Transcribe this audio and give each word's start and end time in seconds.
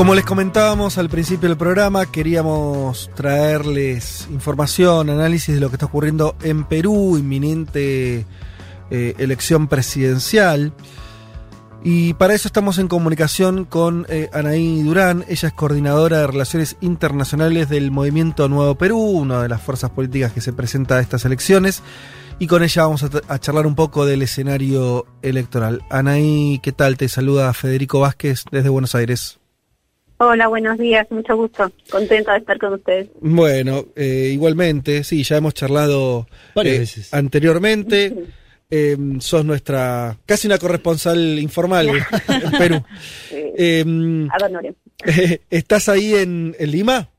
Como 0.00 0.14
les 0.14 0.24
comentábamos 0.24 0.96
al 0.96 1.10
principio 1.10 1.46
del 1.50 1.58
programa, 1.58 2.06
queríamos 2.06 3.10
traerles 3.14 4.26
información, 4.30 5.10
análisis 5.10 5.54
de 5.54 5.60
lo 5.60 5.68
que 5.68 5.74
está 5.74 5.84
ocurriendo 5.84 6.36
en 6.40 6.64
Perú, 6.64 7.18
inminente 7.18 8.24
eh, 8.90 9.14
elección 9.18 9.68
presidencial. 9.68 10.72
Y 11.84 12.14
para 12.14 12.32
eso 12.32 12.48
estamos 12.48 12.78
en 12.78 12.88
comunicación 12.88 13.66
con 13.66 14.06
eh, 14.08 14.30
Anaí 14.32 14.82
Durán. 14.82 15.26
Ella 15.28 15.48
es 15.48 15.54
coordinadora 15.54 16.20
de 16.20 16.28
Relaciones 16.28 16.78
Internacionales 16.80 17.68
del 17.68 17.90
Movimiento 17.90 18.48
Nuevo 18.48 18.76
Perú, 18.76 19.02
una 19.02 19.42
de 19.42 19.50
las 19.50 19.60
fuerzas 19.60 19.90
políticas 19.90 20.32
que 20.32 20.40
se 20.40 20.54
presenta 20.54 20.96
a 20.96 21.00
estas 21.00 21.26
elecciones. 21.26 21.82
Y 22.38 22.46
con 22.46 22.62
ella 22.62 22.84
vamos 22.84 23.02
a, 23.02 23.10
a 23.28 23.38
charlar 23.38 23.66
un 23.66 23.74
poco 23.74 24.06
del 24.06 24.22
escenario 24.22 25.04
electoral. 25.20 25.82
Anaí, 25.90 26.58
¿qué 26.62 26.72
tal? 26.72 26.96
Te 26.96 27.06
saluda 27.10 27.52
Federico 27.52 28.00
Vázquez 28.00 28.44
desde 28.50 28.70
Buenos 28.70 28.94
Aires. 28.94 29.39
Hola, 30.22 30.48
buenos 30.48 30.76
días, 30.76 31.06
mucho 31.10 31.34
gusto. 31.34 31.72
Contenta 31.90 32.32
de 32.34 32.40
estar 32.40 32.58
con 32.58 32.74
ustedes. 32.74 33.08
Bueno, 33.22 33.86
eh, 33.96 34.28
igualmente, 34.34 35.02
sí, 35.02 35.22
ya 35.22 35.38
hemos 35.38 35.54
charlado 35.54 36.26
Varias 36.54 36.76
eh, 36.76 36.78
veces. 36.80 37.14
anteriormente. 37.14 38.14
Eh, 38.72 38.96
sos 39.18 39.44
nuestra, 39.44 40.16
casi 40.24 40.46
una 40.46 40.56
corresponsal 40.56 41.40
informal 41.40 41.88
en 42.28 42.50
Perú. 42.56 42.76
Eh, 43.32 43.82
Eh, 43.84 44.28
ad 44.30 44.46
honorem. 44.46 44.74
¿Estás 45.50 45.88
ahí 45.88 46.14
en, 46.14 46.54
en 46.56 46.70
Lima? 46.70 47.09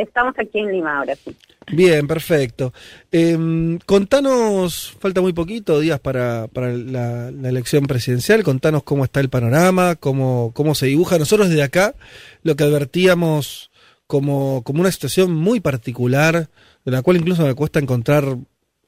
Estamos 0.00 0.34
aquí 0.38 0.60
en 0.60 0.72
Lima 0.72 0.98
ahora, 0.98 1.14
sí. 1.14 1.36
Bien, 1.72 2.06
perfecto. 2.06 2.72
Eh, 3.12 3.78
contanos, 3.86 4.96
falta 4.98 5.20
muy 5.20 5.32
poquito, 5.32 5.78
días 5.78 6.00
para, 6.00 6.48
para 6.48 6.72
la, 6.72 7.30
la 7.30 7.48
elección 7.48 7.84
presidencial, 7.84 8.42
contanos 8.42 8.82
cómo 8.82 9.04
está 9.04 9.20
el 9.20 9.28
panorama, 9.28 9.96
cómo, 9.96 10.52
cómo 10.54 10.74
se 10.74 10.86
dibuja. 10.86 11.18
Nosotros 11.18 11.48
desde 11.48 11.62
acá 11.62 11.94
lo 12.42 12.56
que 12.56 12.64
advertíamos 12.64 13.70
como, 14.06 14.62
como 14.64 14.80
una 14.80 14.90
situación 14.90 15.32
muy 15.32 15.60
particular, 15.60 16.48
de 16.84 16.90
la 16.90 17.02
cual 17.02 17.18
incluso 17.18 17.46
me 17.46 17.54
cuesta 17.54 17.78
encontrar 17.78 18.38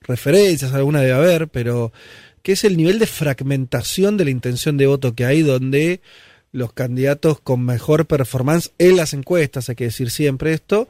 referencias, 0.01 0.73
alguna 0.73 1.01
debe 1.01 1.13
haber, 1.13 1.49
pero 1.49 1.93
que 2.43 2.53
es 2.53 2.65
el 2.65 2.77
nivel 2.77 2.99
de 2.99 3.07
fragmentación 3.07 4.17
de 4.17 4.25
la 4.25 4.31
intención 4.31 4.77
de 4.77 4.87
voto 4.87 5.15
que 5.15 5.25
hay, 5.25 5.43
donde 5.43 6.01
los 6.53 6.72
candidatos 6.72 7.41
con 7.41 7.64
mejor 7.64 8.06
performance 8.06 8.70
en 8.78 8.97
las 8.97 9.14
encuestas, 9.14 9.69
hay 9.69 9.75
que 9.75 9.84
decir 9.84 10.11
siempre 10.11 10.53
esto, 10.53 10.89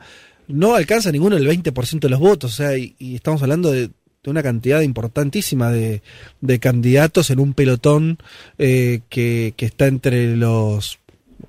no 0.48 0.74
alcanza 0.74 1.12
ninguno 1.12 1.36
el 1.36 1.46
20% 1.46 2.00
de 2.00 2.08
los 2.08 2.20
votos, 2.20 2.52
o 2.52 2.56
sea, 2.56 2.76
y, 2.76 2.94
estamos 2.98 3.42
hablando 3.42 3.70
de, 3.70 3.88
de 4.22 4.30
una 4.30 4.42
cantidad 4.42 4.80
importantísima 4.82 5.70
de, 5.70 6.02
de 6.40 6.58
candidatos 6.58 7.30
en 7.30 7.38
un 7.40 7.54
pelotón 7.54 8.18
eh, 8.58 9.00
que, 9.08 9.54
que 9.56 9.66
está 9.66 9.86
entre 9.86 10.36
los 10.36 10.98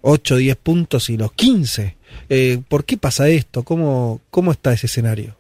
8, 0.02 0.38
10 0.38 0.58
puntos 0.58 1.10
y 1.10 1.18
los 1.18 1.34
15. 1.34 1.98
Eh, 2.30 2.62
¿Por 2.68 2.86
qué 2.86 2.98
pasa 2.98 3.30
esto? 3.30 3.64
¿Cómo, 3.64 4.22
cómo 4.30 4.52
está 4.52 4.74
ese 4.74 4.88
escenario? 4.88 5.36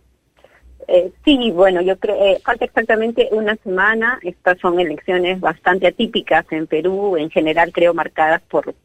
Sí, 1.24 1.52
bueno, 1.52 1.82
yo 1.82 1.98
creo, 1.98 2.16
eh, 2.22 2.42
falta 2.44 2.66
exactamente 2.66 3.30
una 3.32 3.56
semana. 3.58 4.20
Estas 4.24 4.60
son 4.60 4.80
elecciones 4.80 5.40
bastante 5.40 5.88
atípicas 5.88 6.46
en 6.52 6.68
Perú, 6.68 7.16
en 7.16 7.30
general 7.30 7.72
creo 7.72 7.94
marcadas 7.94 8.42
por 8.42 8.76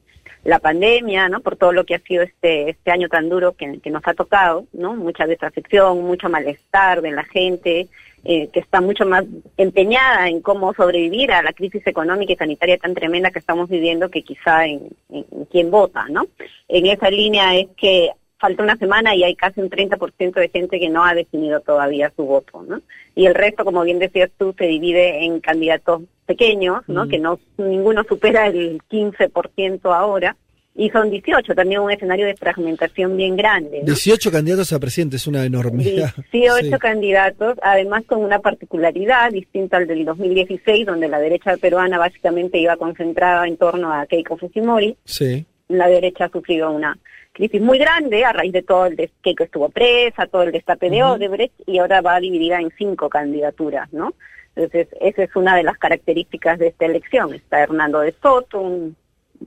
la 0.45 0.61
pandemia, 0.61 1.29
¿no? 1.29 1.41
Por 1.41 1.57
todo 1.57 1.73
lo 1.73 1.85
que 1.85 1.97
ha 1.97 1.99
sido 1.99 2.23
este 2.23 2.71
este 2.71 2.93
año 2.93 3.09
tan 3.09 3.29
duro 3.29 3.53
que, 3.53 3.81
nos 3.91 4.07
ha 4.07 4.15
tocado, 4.15 4.67
¿no? 4.73 4.95
Mucha 4.95 5.27
desafección, 5.27 6.03
mucho 6.05 6.29
malestar 6.29 7.03
de 7.03 7.11
la 7.11 7.25
gente, 7.25 7.89
eh, 8.25 8.49
que 8.53 8.61
está 8.61 8.81
mucho 8.81 9.05
más 9.05 9.25
empeñada 9.57 10.29
en 10.29 10.41
cómo 10.41 10.73
sobrevivir 10.75 11.33
a 11.33 11.43
la 11.43 11.53
crisis 11.53 11.85
económica 11.89 12.33
y 12.35 12.37
sanitaria 12.37 12.79
tan 12.79 12.95
tremenda 12.95 13.33
que 13.33 13.41
estamos 13.41 13.69
viviendo 13.69 14.11
que 14.11 14.23
quizá 14.23 14.65
en, 14.65 14.91
en, 15.11 15.27
en 15.33 15.45
quién 15.47 15.73
vota, 15.73 16.07
¿no? 16.09 16.29
En 16.69 16.87
esa 16.87 17.11
línea 17.11 17.57
es 17.57 17.67
que 17.77 18.13
falta 18.39 18.63
una 18.63 18.77
semana 18.77 19.15
y 19.15 19.25
hay 19.25 19.35
casi 19.35 19.61
un 19.61 19.69
30% 19.71 20.33
de 20.35 20.49
gente 20.49 20.79
que 20.79 20.89
no 20.89 21.05
ha 21.05 21.15
definido 21.15 21.61
todavía 21.61 22.13
su 22.17 22.25
voto, 22.25 22.63
¿no? 22.63 22.81
Y 23.15 23.27
el 23.27 23.35
resto, 23.35 23.65
como 23.65 23.83
bien 23.83 23.99
decías 23.99 24.31
tú, 24.39 24.55
se 24.57 24.67
divide 24.67 25.25
en 25.25 25.41
candidatos 25.41 26.03
pequeños, 26.27 26.83
¿no? 26.87 27.07
Mm. 27.07 27.09
Que 27.09 27.19
no 27.19 27.39
ninguno 27.57 28.05
supera 28.05 28.47
el 28.47 28.81
15% 28.91 29.81
ahora 29.95 30.37
y 30.77 30.91
son 30.91 31.11
18, 31.11 31.57
también 31.57 31.81
un 31.81 31.91
escenario 31.91 32.25
de 32.27 32.37
fragmentación 32.37 33.17
bien 33.17 33.35
grande. 33.37 33.81
¿no? 33.81 33.87
18 33.87 34.31
candidatos 34.31 34.73
a 34.73 34.79
presidente 34.79 35.17
es 35.17 35.27
una 35.27 35.45
enormidad. 35.45 36.13
18 36.33 36.65
Sí. 36.67 36.71
candidatos, 36.79 37.59
además 37.63 38.05
con 38.07 38.23
una 38.23 38.39
particularidad 38.39 39.33
distinta 39.33 39.79
al 39.79 39.89
del 39.89 40.05
2016, 40.05 40.87
donde 40.87 41.09
la 41.09 41.19
derecha 41.19 41.57
peruana 41.57 41.99
básicamente 41.99 42.59
iba 42.59 42.77
concentrada 42.77 43.49
en 43.49 43.57
torno 43.57 43.93
a 43.93 44.07
Keiko 44.07 44.37
Fujimori. 44.37 44.97
Sí. 45.05 45.45
La 45.69 45.89
derecha 45.89 46.25
ha 46.27 46.31
sufrido 46.31 46.71
una 46.71 46.99
crisis 47.33 47.61
muy 47.61 47.79
grande 47.79 48.25
a 48.25 48.33
raíz 48.33 48.53
de 48.53 48.63
todo 48.63 48.87
el 48.87 48.97
de 48.97 49.11
Keiko 49.23 49.45
estuvo 49.45 49.69
presa, 49.69 50.27
todo 50.27 50.43
el 50.43 50.53
destape 50.53 50.91
de. 50.91 51.03
Odebrecht, 51.05 51.55
y 51.67 51.79
ahora 51.79 52.01
va 52.01 52.19
dividida 52.21 52.61
en 52.61 52.71
cinco 52.77 53.09
candidaturas, 53.09 53.93
¿no? 53.93 54.15
Entonces, 54.57 54.89
esa 55.01 55.23
es 55.23 55.37
una 55.37 55.55
de 55.57 55.63
las 55.63 55.79
características 55.79 56.59
de 56.59 56.69
esta 56.69 56.87
elección. 56.87 57.33
Está 57.35 57.61
Hernando 57.63 58.01
de 58.01 58.13
Soto, 58.21 58.61
un 58.61 58.97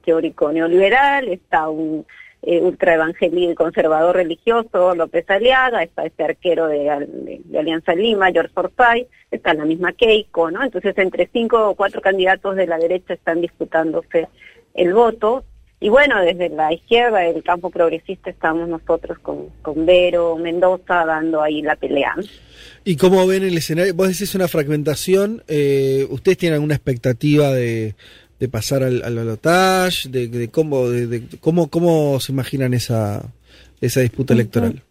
teórico 0.05 0.51
neoliberal, 0.53 1.27
está 1.27 1.67
un 1.67 2.05
eh, 2.43 2.61
ultraevangélico 2.61 3.61
conservador 3.63 4.15
religioso, 4.15 4.95
López 4.95 5.29
Aliaga, 5.29 5.83
está 5.83 6.05
este 6.05 6.23
arquero 6.23 6.67
de, 6.67 6.79
de- 7.07 7.41
de 7.43 7.59
Alianza 7.59 7.93
Lima, 7.93 8.31
George 8.31 8.53
Forsyth, 8.53 9.09
está 9.31 9.53
la 9.53 9.65
misma 9.65 9.91
Keiko, 9.91 10.49
¿no? 10.49 10.63
Entonces, 10.63 10.97
entre 10.97 11.27
cinco 11.33 11.69
o 11.69 11.75
cuatro 11.75 11.99
candidatos 11.99 12.55
de 12.55 12.67
la 12.67 12.77
derecha 12.77 13.13
están 13.15 13.41
disputándose 13.41 14.29
el 14.75 14.93
voto. 14.93 15.43
Y 15.83 15.89
bueno, 15.89 16.21
desde 16.21 16.49
la 16.49 16.71
izquierda 16.71 17.19
del 17.21 17.41
campo 17.43 17.71
progresista 17.71 18.29
estamos 18.29 18.69
nosotros 18.69 19.17
con, 19.19 19.47
con 19.63 19.83
Vero 19.85 20.37
Mendoza 20.37 21.05
dando 21.05 21.41
ahí 21.41 21.63
la 21.63 21.75
pelea. 21.75 22.13
¿Y 22.85 22.97
cómo 22.97 23.25
ven 23.25 23.41
el 23.41 23.57
escenario? 23.57 23.95
Vos 23.95 24.07
decís 24.09 24.35
una 24.35 24.47
fragmentación. 24.47 25.43
eh, 25.47 26.05
¿Ustedes 26.11 26.37
tienen 26.37 26.53
alguna 26.55 26.75
expectativa 26.75 27.51
de, 27.51 27.95
de 28.39 28.47
pasar 28.47 28.83
al, 28.83 29.01
al 29.03 29.15
balotaje? 29.15 30.07
De, 30.09 30.27
de 30.27 30.49
cómo, 30.49 30.87
de, 30.87 31.07
de 31.07 31.23
cómo, 31.39 31.71
¿Cómo 31.71 32.19
se 32.19 32.31
imaginan 32.31 32.75
esa, 32.75 33.33
esa 33.81 34.01
disputa 34.01 34.35
electoral? 34.35 34.83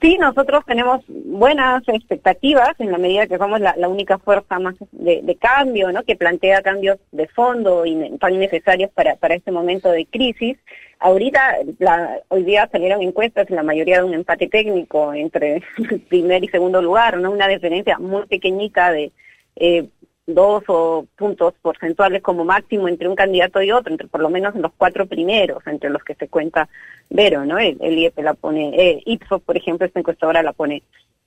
Sí, 0.00 0.18
nosotros 0.18 0.64
tenemos 0.66 1.04
buenas 1.06 1.82
expectativas 1.86 2.70
en 2.80 2.90
la 2.90 2.98
medida 2.98 3.28
que 3.28 3.38
somos 3.38 3.60
la, 3.60 3.88
única 3.88 4.18
fuerza 4.18 4.58
más 4.58 4.74
de, 4.90 5.20
de 5.22 5.36
cambio, 5.36 5.92
¿no? 5.92 6.02
Que 6.02 6.16
plantea 6.16 6.62
cambios 6.62 6.98
de 7.12 7.28
fondo 7.28 7.86
y 7.86 8.18
tan 8.18 8.38
necesarios 8.38 8.90
para, 8.92 9.14
para 9.16 9.36
este 9.36 9.52
momento 9.52 9.90
de 9.90 10.06
crisis. 10.06 10.58
Ahorita, 10.98 11.58
la, 11.78 12.18
hoy 12.26 12.42
día 12.42 12.68
salieron 12.72 13.02
encuestas, 13.02 13.50
la 13.50 13.62
mayoría 13.62 13.98
de 13.98 14.04
un 14.04 14.14
empate 14.14 14.48
técnico 14.48 15.14
entre 15.14 15.62
primer 16.08 16.42
y 16.42 16.48
segundo 16.48 16.82
lugar, 16.82 17.18
¿no? 17.18 17.30
Una 17.30 17.46
diferencia 17.46 17.98
muy 17.98 18.26
pequeñita 18.26 18.90
de 18.90 19.12
eh, 19.54 19.88
dos 20.28 20.62
o 20.68 21.06
puntos 21.16 21.54
porcentuales 21.62 22.22
como 22.22 22.44
máximo 22.44 22.86
entre 22.86 23.08
un 23.08 23.16
candidato 23.16 23.62
y 23.62 23.72
otro, 23.72 23.90
entre 23.92 24.06
por 24.08 24.20
lo 24.20 24.28
menos 24.28 24.54
en 24.54 24.62
los 24.62 24.72
cuatro 24.76 25.06
primeros, 25.06 25.66
entre 25.66 25.88
los 25.90 26.04
que 26.04 26.14
se 26.14 26.28
cuenta 26.28 26.68
Vero, 27.10 27.44
¿no? 27.46 27.58
El, 27.58 27.78
el 27.80 27.98
IEP 27.98 28.18
la 28.18 28.34
pone, 28.34 28.68
eh, 28.76 29.02
Ipsos, 29.06 29.40
por 29.42 29.56
ejemplo, 29.56 29.86
esta 29.86 29.98
encuestadora 30.00 30.42
la 30.42 30.52
pone 30.52 30.82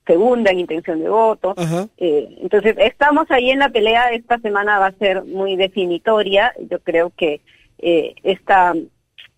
segunda 0.05 0.51
en 0.51 0.59
intención 0.59 0.99
de 1.01 1.09
voto. 1.09 1.53
Eh, 1.97 2.37
entonces, 2.41 2.75
estamos 2.77 3.29
ahí 3.31 3.49
en 3.49 3.59
la 3.59 3.69
pelea, 3.69 4.11
esta 4.11 4.37
semana 4.39 4.77
va 4.79 4.87
a 4.87 4.91
ser 4.93 5.23
muy 5.25 5.55
definitoria, 5.55 6.53
yo 6.69 6.79
creo 6.79 7.11
que 7.17 7.41
eh, 7.79 8.13
esta 8.23 8.73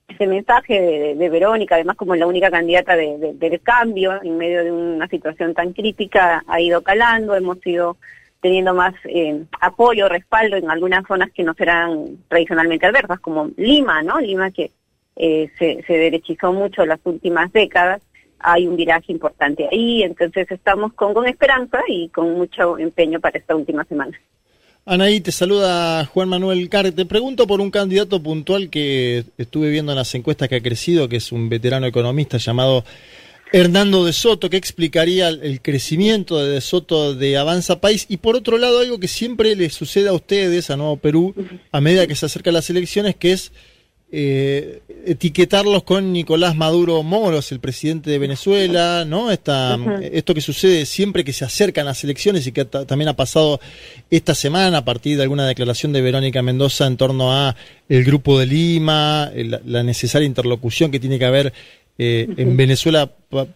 ese 0.09 0.27
mensaje 0.27 0.79
de, 0.81 1.15
de 1.15 1.29
Verónica, 1.29 1.75
además 1.75 1.95
como 1.95 2.15
la 2.15 2.27
única 2.27 2.51
candidata 2.51 2.95
de, 2.95 3.17
de- 3.17 3.33
del 3.33 3.61
cambio 3.61 4.21
en 4.21 4.37
medio 4.37 4.63
de 4.63 4.71
una 4.71 5.07
situación 5.07 5.53
tan 5.53 5.71
crítica, 5.73 6.43
ha 6.47 6.59
ido 6.61 6.81
calando, 6.81 7.33
hemos 7.35 7.65
ido 7.65 7.95
teniendo 8.43 8.73
más 8.73 8.93
eh, 9.05 9.41
apoyo, 9.61 10.09
respaldo 10.09 10.57
en 10.57 10.69
algunas 10.69 11.07
zonas 11.07 11.31
que 11.33 11.43
no 11.43 11.53
serán 11.53 12.17
tradicionalmente 12.27 12.85
adversas, 12.85 13.21
como 13.21 13.49
Lima, 13.55 14.03
¿no? 14.03 14.19
Lima 14.19 14.51
que 14.51 14.69
eh, 15.15 15.49
se, 15.57 15.81
se 15.87 15.93
derechizó 15.93 16.51
mucho 16.51 16.85
las 16.85 16.99
últimas 17.05 17.53
décadas, 17.53 18.01
hay 18.39 18.67
un 18.67 18.75
viraje 18.75 19.13
importante 19.13 19.69
ahí, 19.71 20.03
entonces 20.03 20.51
estamos 20.51 20.91
con, 20.91 21.13
con 21.13 21.25
esperanza 21.25 21.79
y 21.87 22.09
con 22.09 22.33
mucho 22.33 22.77
empeño 22.77 23.21
para 23.21 23.39
esta 23.39 23.55
última 23.55 23.85
semana. 23.85 24.19
Anaí, 24.85 25.21
te 25.21 25.31
saluda 25.31 26.03
Juan 26.07 26.27
Manuel 26.27 26.67
Car. 26.67 26.91
Te 26.91 27.05
pregunto 27.05 27.47
por 27.47 27.61
un 27.61 27.71
candidato 27.71 28.21
puntual 28.21 28.69
que 28.69 29.23
estuve 29.37 29.69
viendo 29.69 29.93
en 29.93 29.97
las 29.97 30.13
encuestas 30.15 30.49
que 30.49 30.57
ha 30.57 30.61
crecido, 30.61 31.07
que 31.07 31.15
es 31.15 31.31
un 31.31 31.47
veterano 31.47 31.85
economista 31.85 32.37
llamado 32.37 32.83
Hernando 33.53 34.03
de 34.03 34.13
Soto, 34.13 34.49
que 34.49 34.57
explicaría 34.57 35.29
el 35.29 35.61
crecimiento 35.61 36.43
de 36.43 36.53
De 36.53 36.59
Soto 36.59 37.13
de 37.13 37.37
Avanza 37.37 37.79
País. 37.79 38.07
Y 38.09 38.17
por 38.17 38.35
otro 38.35 38.57
lado, 38.57 38.79
algo 38.79 38.99
que 38.99 39.07
siempre 39.07 39.55
le 39.55 39.69
sucede 39.69 40.09
a 40.09 40.13
ustedes, 40.13 40.71
a 40.71 40.75
Nuevo 40.75 40.97
Perú, 40.97 41.35
a 41.71 41.79
medida 41.79 42.07
que 42.07 42.15
se 42.15 42.25
acercan 42.25 42.55
las 42.55 42.71
elecciones, 42.71 43.15
que 43.15 43.31
es 43.31 43.51
eh, 44.11 44.81
etiquetarlos 45.05 45.83
con 45.83 46.11
Nicolás 46.13 46.55
Maduro 46.55 47.03
Moros, 47.03 47.51
el 47.51 47.59
presidente 47.59 48.09
de 48.09 48.17
Venezuela, 48.17 49.05
¿no? 49.05 49.29
Esta, 49.29 49.77
Esto 50.01 50.33
que 50.33 50.41
sucede 50.41 50.87
siempre 50.87 51.23
que 51.23 51.33
se 51.33 51.45
acercan 51.45 51.85
las 51.85 52.03
elecciones 52.03 52.47
y 52.47 52.51
que 52.51 52.65
también 52.65 53.09
ha 53.09 53.15
pasado 53.15 53.59
esta 54.09 54.33
semana 54.33 54.79
a 54.79 54.85
partir 54.85 55.17
de 55.17 55.23
alguna 55.23 55.45
declaración 55.45 55.93
de 55.93 56.01
Verónica 56.01 56.41
Mendoza 56.41 56.87
en 56.87 56.97
torno 56.97 57.33
a 57.33 57.55
el 57.87 58.03
Grupo 58.03 58.39
de 58.39 58.47
Lima, 58.47 59.31
la 59.35 59.83
necesaria 59.83 60.25
interlocución 60.25 60.89
que 60.89 60.99
tiene 60.99 61.19
que 61.19 61.25
haber 61.25 61.53
eh, 61.97 62.27
en 62.37 62.57
Venezuela 62.57 63.09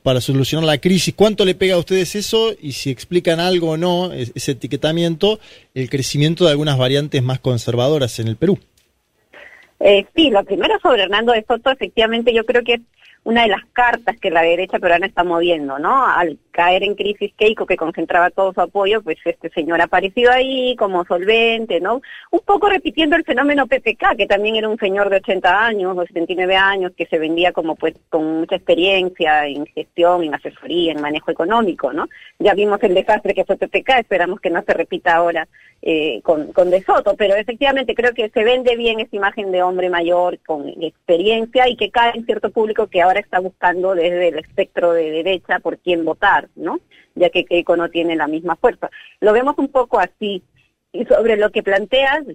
para 0.04 0.22
solucionar 0.22 0.66
la 0.66 0.78
crisis. 0.78 1.14
¿Cuánto 1.16 1.46
le 1.46 1.56
pega 1.56 1.76
a 1.76 1.80
ustedes 1.80 2.16
eso? 2.16 2.54
Y 2.60 2.74
si 2.74 2.90
explican 2.90 3.40
algo 3.40 3.72
o 3.72 3.78
no, 3.78 4.12
ese 4.14 4.52
etiquetamiento, 4.52 5.40
el 5.74 5.90
crecimiento 5.90 6.46
de 6.46 6.52
algunas 6.52 6.78
variantes 6.78 7.22
más 7.24 7.40
conservadoras 7.40 8.20
en 8.20 8.28
el 8.28 8.36
Perú. 8.36 8.60
Eh, 9.80 10.06
sí, 10.16 10.30
lo 10.30 10.44
primero 10.44 10.80
sobre 10.80 11.04
Hernando 11.04 11.34
de 11.34 11.46
Soto, 11.48 11.72
efectivamente 11.72 12.34
yo 12.34 12.46
creo 12.46 12.64
que 12.64 12.76
es 12.76 12.82
una 13.24 13.44
de 13.44 13.50
las 13.50 13.66
cartas 13.74 14.18
que 14.20 14.32
la 14.32 14.42
derecha 14.42 14.80
peruana 14.80 15.06
está 15.06 15.24
moviendo, 15.24 15.78
¿no? 15.80 16.08
Al 16.08 16.40
caer 16.58 16.84
en 16.84 16.96
crisis 16.96 17.32
Keiko, 17.38 17.68
que 17.68 17.78
concentraba 17.78 18.32
todo 18.32 18.52
su 18.52 18.60
apoyo, 18.60 19.04
pues 19.04 19.18
este 19.24 19.52
señor 19.52 19.80
ha 19.80 19.84
aparecido 19.84 20.32
ahí 20.32 20.76
como 20.76 21.06
solvente, 21.06 21.80
¿no? 21.80 22.02
Un 22.32 22.40
poco 22.40 22.68
repitiendo 22.68 23.16
el 23.16 23.24
fenómeno 23.24 23.68
PPK, 23.68 24.18
que 24.18 24.26
también 24.26 24.56
era 24.56 24.68
un 24.68 24.80
señor 24.80 25.12
de 25.12 25.18
80 25.18 25.66
años 25.68 25.96
o 25.96 26.04
79 26.04 26.56
años, 26.56 26.94
que 26.98 27.06
se 27.06 27.20
vendía 27.20 27.52
como 27.52 27.76
pues 27.76 27.94
con 28.10 28.40
mucha 28.40 28.56
experiencia 28.56 29.46
en 29.46 29.68
gestión, 29.68 30.24
en 30.24 30.34
asesoría, 30.34 30.94
en 30.94 31.02
manejo 31.02 31.30
económico, 31.30 31.94
¿no? 31.94 32.08
Ya 32.40 32.56
vimos 32.56 32.82
el 32.82 32.96
desastre 32.96 33.36
que 33.36 33.46
fue 33.46 33.58
PPK, 33.58 34.00
esperamos 34.00 34.40
que 34.40 34.50
no 34.50 34.64
se 34.64 34.74
repita 34.74 35.16
ahora 35.16 35.48
eh, 35.84 36.22
con, 36.24 36.54
con 36.54 36.72
De 36.72 36.82
Soto, 36.84 37.16
pero 37.16 37.36
efectivamente 37.36 37.94
creo 37.94 38.12
que 38.14 38.30
se 38.30 38.44
vende 38.44 38.76
bien 38.76 39.00
esa 39.00 39.16
imagen 39.16 39.52
de 39.52 39.62
hombre 39.62 39.92
mayor 39.92 40.40
con 40.40 40.68
experiencia 40.82 41.70
y 41.70 41.78
que 41.78 41.92
cae 41.92 42.14
en 42.16 42.26
cierto 42.26 42.50
público 42.50 42.88
que 42.88 43.04
ahora 43.04 43.20
está 43.20 43.40
buscando 43.40 43.94
desde 43.94 44.30
el 44.30 44.40
espectro 44.40 44.94
de 44.94 45.12
derecha 45.12 45.60
por 45.60 45.78
quién 45.78 46.04
votar, 46.04 46.47
¿no? 46.56 46.80
Ya 47.16 47.30
que 47.30 47.46
Keiko 47.46 47.76
no 47.76 47.90
tiene 47.90 48.16
la 48.16 48.28
misma 48.28 48.56
fuerza. 48.56 48.90
Lo 49.20 49.34
vemos 49.34 49.56
un 49.58 49.70
poco 49.70 50.00
así. 50.00 50.44
Y 50.92 51.06
sobre 51.06 51.38
lo 51.38 51.52
que 51.52 51.64
planteas 51.64 52.26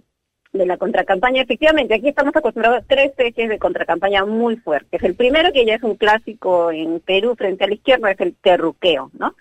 de 0.52 0.66
la 0.66 0.76
contracampaña, 0.76 1.42
efectivamente, 1.42 1.94
aquí 1.94 2.08
estamos 2.08 2.36
acostumbrados 2.36 2.82
a 2.82 2.86
tres 2.86 3.12
ejes 3.16 3.48
de 3.48 3.58
contracampaña 3.58 4.24
muy 4.24 4.56
fuertes. 4.56 5.02
El 5.02 5.14
primero, 5.14 5.52
que 5.52 5.64
ya 5.64 5.76
es 5.76 5.82
un 5.82 5.96
clásico 5.96 6.70
en 6.70 7.00
Perú 7.00 7.34
frente 7.36 7.64
a 7.64 7.68
la 7.68 7.74
izquierda, 7.74 8.10
es 8.10 8.20
el 8.20 8.34
terruqueo, 8.34 9.10
¿no? 9.14 9.34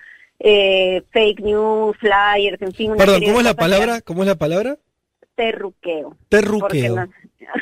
eh, 0.44 1.04
fake 1.12 1.42
news, 1.42 1.96
flyers, 1.98 2.62
en 2.62 2.74
fin. 2.74 2.94
Perdón, 2.98 3.24
¿cómo 3.24 3.40
es 3.40 3.46
la 3.46 3.54
palabra? 3.54 4.02
¿Cómo 4.02 4.24
es 4.24 4.28
la 4.28 4.36
palabra? 4.36 4.78
Terruqueo. 5.36 6.16
Terruqueo. 6.30 6.96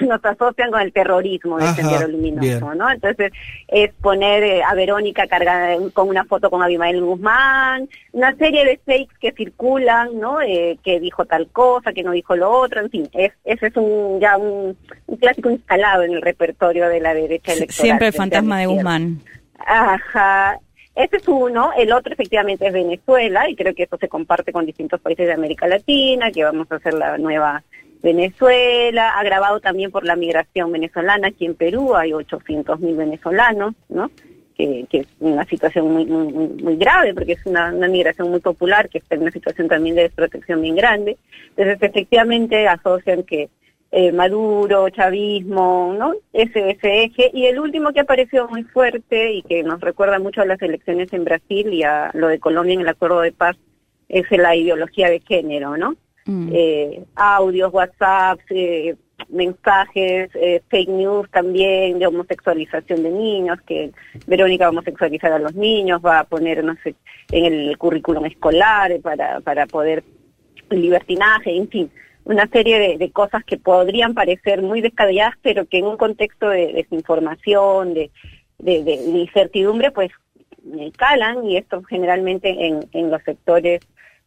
Nos, 0.02 0.24
asocian 0.24 0.72
con 0.72 0.82
el 0.82 0.94
terrorismo 0.94 1.58
de 1.58 1.68
Sendero 1.74 2.08
Luminoso, 2.08 2.76
¿no? 2.76 2.92
Entonces, 2.92 3.32
es 3.68 3.92
poner 4.02 4.44
eh, 4.44 4.62
a 4.62 4.76
Verónica 4.76 5.26
cargada 5.26 5.78
con 5.94 6.10
una 6.10 6.26
foto 6.26 6.52
con 6.52 6.62
Abimael 6.62 7.02
Guzmán, 7.02 7.90
una 8.12 8.36
serie 8.36 8.66
de 8.66 8.78
fakes 8.86 9.16
que 9.20 9.32
circulan, 9.32 10.20
¿no? 10.20 10.42
Eh, 10.42 10.78
que 10.84 11.00
dijo 11.00 11.26
tal 11.26 11.48
cosa, 11.48 11.94
que 11.94 12.04
no 12.04 12.12
dijo 12.12 12.36
lo 12.36 12.52
otro, 12.52 12.82
en 12.82 12.90
fin, 12.90 13.10
es, 13.14 13.32
ese 13.46 13.68
es 13.68 13.78
un 13.78 14.20
ya 14.20 14.38
un, 14.38 14.78
un 15.08 15.18
clásico 15.18 15.50
instalado 15.50 16.04
en 16.04 16.12
el 16.12 16.22
repertorio 16.22 16.88
de 16.88 17.00
la 17.00 17.14
derecha 17.14 17.54
electoral. 17.54 17.74
Siempre 17.74 18.08
el 18.08 18.14
fantasma 18.14 18.60
de 18.60 18.66
Guzmán. 18.68 19.22
Ajá, 19.66 20.60
ese 21.00 21.18
es 21.18 21.28
uno, 21.30 21.72
el 21.78 21.94
otro 21.94 22.12
efectivamente 22.12 22.68
es 22.68 22.74
Venezuela 22.74 23.50
y 23.50 23.56
creo 23.56 23.74
que 23.74 23.84
eso 23.84 23.98
se 23.98 24.10
comparte 24.10 24.52
con 24.52 24.66
distintos 24.66 25.00
países 25.00 25.28
de 25.28 25.34
América 25.34 25.66
Latina, 25.66 26.30
que 26.30 26.44
vamos 26.44 26.70
a 26.70 26.76
hacer 26.76 26.94
la 26.94 27.18
nueva 27.18 27.64
Venezuela, 28.02 29.18
agravado 29.18 29.62
también 29.62 29.92
por 29.92 30.06
la 30.06 30.18
migración 30.18 30.72
venezolana 30.74 31.30
aquí 31.30 31.46
en 31.46 31.56
Perú, 31.56 31.96
hay 31.96 32.12
800 32.12 32.82
mil 32.82 32.98
venezolanos, 32.98 33.76
¿no? 33.88 34.12
Que, 34.56 34.86
es 34.92 35.08
una 35.22 35.46
situación 35.46 35.90
muy, 35.90 36.06
muy, 36.06 36.34
muy 36.34 36.76
grave 36.76 37.14
porque 37.14 37.32
es 37.32 37.46
una, 37.46 37.72
migración 37.72 38.30
muy 38.30 38.42
popular 38.42 38.90
que 38.90 38.98
está 38.98 39.16
en 39.16 39.22
una 39.22 39.32
situación 39.32 39.70
también 39.70 39.96
de 39.96 40.02
desprotección 40.02 40.62
bien 40.62 40.76
grande. 40.76 41.18
Entonces, 41.52 41.78
efectivamente, 41.82 42.68
asocian 42.68 43.24
que 43.24 43.48
eh, 43.92 44.12
Maduro, 44.12 44.90
chavismo, 44.90 45.96
¿no? 45.98 46.14
Ese, 46.32 46.72
ese 46.72 47.06
eje. 47.06 47.32
Y 47.34 47.48
el 47.48 47.60
último 47.60 47.92
que 47.92 48.02
apareció 48.02 48.48
muy 48.48 48.64
fuerte 48.64 49.34
y 49.34 49.42
que 49.42 49.64
nos 49.64 49.82
recuerda 49.82 50.20
mucho 50.20 50.42
a 50.42 50.46
las 50.46 50.62
elecciones 50.62 51.12
en 51.12 51.24
Brasil 51.24 51.74
y 51.74 51.84
a 51.84 52.12
lo 52.14 52.28
de 52.28 52.40
Colombia 52.40 52.76
en 52.76 52.82
el 52.82 52.88
acuerdo 52.88 53.22
de 53.22 53.32
paz 53.32 53.58
es 54.08 54.30
la 54.32 54.56
ideología 54.56 55.10
de 55.10 55.20
género, 55.22 55.76
¿no? 55.76 55.96
Mm. 56.26 56.50
Eh, 56.54 57.04
audios, 57.16 57.74
WhatsApp, 57.74 58.40
eh, 58.52 58.96
mensajes, 59.28 60.30
fake 60.70 60.90
news 60.90 61.30
también 61.32 61.98
de 61.98 62.08
homosexualización 62.08 63.04
de 63.04 63.10
niños, 63.10 63.60
que 63.66 63.92
Verónica 64.28 64.66
va 64.66 64.68
a 64.68 64.72
homosexualizar 64.72 65.32
a 65.32 65.40
los 65.40 65.56
niños, 65.56 66.02
va 66.04 66.20
a 66.20 66.24
poner, 66.24 66.64
no 66.64 66.76
sé, 66.84 66.96
en 67.32 67.46
el 67.46 67.78
currículum 67.78 68.26
escolar 68.26 69.00
para, 69.02 69.40
para 69.42 69.66
poder 69.66 70.04
libertinaje, 70.70 71.56
en 71.56 71.68
fin 71.70 71.92
una 72.30 72.48
serie 72.48 72.96
de, 73.00 73.12
cosas 73.12 73.44
que 73.44 73.58
podrían 73.58 74.14
parecer 74.14 74.62
muy 74.62 74.82
descabelladas, 74.82 75.34
pero 75.42 75.66
que 75.66 75.80
en 75.80 75.86
un 75.86 75.98
contexto 75.98 76.48
de 76.48 76.74
desinformación, 76.74 77.96
de, 77.96 78.12
de, 78.60 78.94
incertidumbre, 78.94 79.90
pues 79.90 80.12
eh, 80.78 80.92
calan 80.96 81.44
y 81.44 81.58
esto 81.58 81.82
generalmente 81.82 82.68
en, 82.68 82.88
en 82.94 83.10
los 83.10 83.24
sectores 83.24 83.82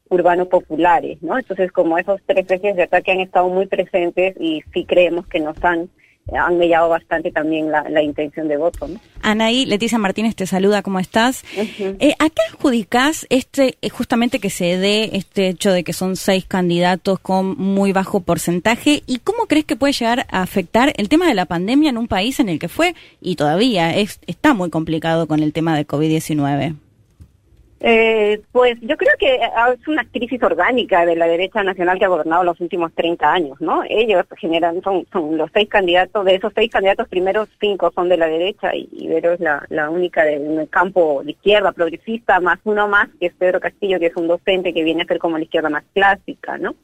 urbanos 0.09 0.49
populares, 0.49 1.23
¿no? 1.23 1.39
Entonces, 1.39 1.71
como 1.71 1.97
esos 1.97 2.21
tres 2.27 2.51
ejes 2.51 2.75
de 2.75 2.83
ataque 2.83 3.13
han 3.13 3.21
estado 3.21 3.49
muy 3.49 3.67
presentes 3.67 4.35
y 4.41 4.65
sí 4.75 4.85
creemos 4.85 5.29
que 5.29 5.39
nos 5.39 5.63
han 5.63 5.89
han 6.33 6.59
mellado 6.59 6.89
bastante 6.89 7.31
también 7.31 7.71
la, 7.71 8.03
intención 8.03 8.49
de 8.49 8.57
voto. 8.57 8.89
¿no? 8.89 9.01
Anaí, 9.23 9.67
Leticia 9.67 9.99
Martínez 9.99 10.35
te 10.35 10.47
saluda, 10.47 10.83
¿cómo 10.83 10.99
estás? 10.99 11.45
Eh, 11.57 12.15
¿A 12.19 12.31
qué 12.31 12.43
adjudicás 12.51 13.27
este, 13.31 13.77
eh, 13.83 13.89
justamente 13.89 14.39
que 14.39 14.51
se 14.51 14.79
dé 14.79 15.11
este 15.13 15.49
hecho 15.49 15.73
de 15.73 15.85
que 15.85 15.93
son 15.93 16.17
seis 16.17 16.45
candidatos 16.47 17.19
con 17.19 17.57
muy 17.59 17.93
bajo 17.93 18.21
porcentaje? 18.21 19.03
¿Y 19.07 19.19
cómo 19.19 19.47
crees 19.47 19.65
que 19.65 19.77
puede 19.77 19.93
llegar 19.93 20.27
a 20.31 20.43
afectar 20.43 20.93
el 20.97 21.09
tema 21.09 21.27
de 21.27 21.35
la 21.35 21.47
pandemia 21.47 21.91
en 21.91 21.99
un 21.99 22.09
país 22.09 22.41
en 22.41 22.49
el 22.49 22.59
que 22.59 22.69
fue 22.69 22.95
y 23.21 23.37
todavía 23.37 23.95
es, 23.97 24.21
está 24.27 24.55
muy 24.55 24.71
complicado 24.71 25.27
con 25.27 25.41
el 25.41 25.53
tema 25.53 25.77
de 25.77 25.87
COVID-19? 25.87 26.77
Eh, 27.85 28.41
pues 28.53 28.79
yo 28.81 28.97
creo 28.97 29.13
que 29.19 29.35
es 29.35 29.89
una 29.89 30.05
crisis 30.05 30.41
orgánica 30.41 31.05
de 31.05 31.17
la 31.17 31.27
derecha 31.27 31.65
nacional 31.65 31.99
que 31.99 32.05
ha 32.05 32.09
gobernado 32.09 32.45
los 32.45 32.61
últimos 32.61 32.93
30 32.95 33.33
años, 33.33 33.61
¿no? 33.61 33.83
Ellos 33.89 34.25
generan, 34.39 34.81
son, 34.83 35.05
son 35.13 35.37
los 35.37 35.51
seis 35.53 35.69
candidatos, 35.69 36.25
de 36.25 36.37
esos 36.37 36.53
seis 36.55 36.71
candidatos, 36.71 37.09
primeros 37.09 37.49
cinco 37.61 37.91
son 37.93 38.09
de 38.09 38.19
la 38.19 38.29
derecha 38.29 38.73
y 38.73 38.89
Ibero 38.93 39.33
es 39.33 39.41
la, 39.41 39.67
la 39.69 39.91
única 39.91 40.23
del 40.23 40.69
campo 40.71 41.23
de 41.25 41.33
izquierda 41.33 41.73
progresista, 41.73 42.39
más 42.39 42.61
uno 42.63 42.87
más, 42.87 43.09
que 43.19 43.27
es 43.27 43.35
Pedro 43.35 43.59
Castillo, 43.59 43.99
que 43.99 44.07
es 44.07 44.17
un 44.17 44.29
docente 44.29 44.73
que 44.73 44.85
viene 44.85 45.03
a 45.03 45.07
ser 45.07 45.19
como 45.19 45.37
la 45.37 45.45
izquierda 45.45 45.69
más 45.69 45.83
clásica, 45.93 46.59
¿no? 46.59 46.77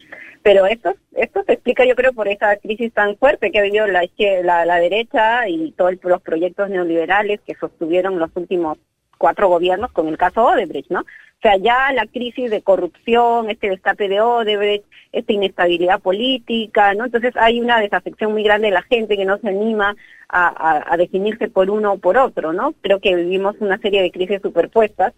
Pero 0.43 0.67
esto, 0.67 0.95
esto 1.15 1.45
se 1.45 1.53
explica, 1.53 1.85
yo 1.85 1.95
creo, 1.95 2.13
por 2.13 2.27
esa 2.27 2.57
crisis 2.57 2.93
tan 2.93 3.17
fuerte 3.19 3.53
que 3.53 3.61
ha 3.61 3.63
vivido 3.63 3.87
la, 3.87 4.03
la, 4.43 4.65
la 4.65 4.81
derecha 4.81 5.49
y 5.49 5.71
todos 5.73 5.95
los 6.03 6.23
proyectos 6.23 6.71
neoliberales 6.71 7.41
que 7.43 7.55
sostuvieron 7.55 8.19
los 8.19 8.31
últimos 8.35 8.79
cuatro 9.19 9.49
gobiernos 9.49 9.93
con 9.93 10.09
el 10.09 10.17
caso 10.17 10.45
Odebrecht, 10.45 10.91
¿no? 10.91 11.01
O 11.01 11.41
sea, 11.41 11.57
ya 11.57 11.93
la 11.93 12.07
crisis 12.07 12.51
de 12.51 12.63
corrupción, 12.63 13.49
este 13.49 13.69
destape 13.69 14.09
de 14.09 14.21
Odebrecht, 14.21 14.85
esta 15.13 15.33
inestabilidad 15.33 16.01
política, 16.01 16.95
¿no? 16.95 17.05
Entonces 17.05 17.37
hay 17.37 17.61
una 17.61 17.79
desafección 17.79 18.33
muy 18.33 18.43
grande 18.43 18.69
de 18.69 18.75
la 18.75 18.83
gente 18.83 19.17
que 19.17 19.25
no 19.25 19.39
se 19.39 19.49
anima 19.49 19.95
a, 20.29 20.97
definirse 20.99 21.49
por 21.49 21.71
uno 21.71 21.93
o 21.93 21.99
por 21.99 22.19
otro, 22.19 22.53
¿no? 22.53 22.75
Creo 22.81 23.01
que 23.01 23.15
vivimos 23.15 23.55
una 23.61 23.79
serie 23.79 24.03
de 24.03 24.11
crisis 24.11 24.41
superpuestas. 24.43 25.15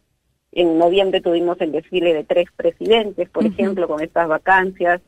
En 0.52 0.78
noviembre 0.78 1.20
tuvimos 1.20 1.60
el 1.60 1.72
desfile 1.72 2.12
de 2.12 2.24
tres 2.24 2.48
presidentes, 2.56 3.28
por 3.28 3.46
ejemplo, 3.46 3.86
con 3.86 4.02
estas 4.02 4.26
vacancias. 4.26 5.00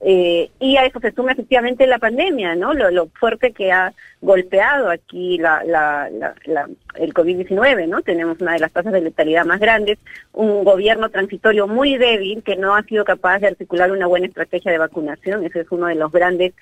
Eh, 0.00 0.50
y 0.60 0.76
a 0.76 0.84
eso 0.84 1.00
se 1.00 1.12
suma 1.12 1.32
efectivamente 1.32 1.86
la 1.86 1.98
pandemia, 1.98 2.54
¿no? 2.54 2.74
Lo, 2.74 3.08
fuerte 3.08 3.52
que 3.52 3.72
ha 3.72 3.92
golpeado 4.20 4.90
aquí 4.90 5.38
la, 5.38 5.64
la, 5.64 6.10
la, 6.44 6.68
el 6.96 7.14
COVID-19, 7.14 7.88
¿no? 7.88 8.02
Tenemos 8.02 8.40
una 8.40 8.52
de 8.52 8.58
las 8.58 8.72
tasas 8.72 8.92
de 8.92 9.00
letalidad 9.00 9.46
más 9.46 9.60
grandes, 9.60 9.98
un 10.32 10.62
gobierno 10.62 11.08
transitorio 11.08 11.66
muy 11.66 11.96
débil 11.96 12.42
que 12.42 12.56
no 12.56 12.76
ha 12.76 12.82
sido 12.82 13.04
capaz 13.04 13.38
de 13.38 13.48
articular 13.48 13.90
una 13.90 14.06
buena 14.06 14.26
estrategia 14.26 14.70
de 14.70 14.78
vacunación. 14.78 15.44
Ese 15.44 15.60
es 15.60 15.66
uno 15.70 15.86
de 15.86 15.94
los 15.94 16.12
grandes 16.12 16.52